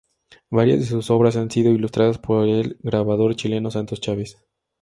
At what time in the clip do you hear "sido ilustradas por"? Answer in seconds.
1.51-2.47